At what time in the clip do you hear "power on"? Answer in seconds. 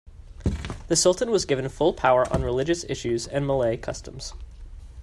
1.93-2.41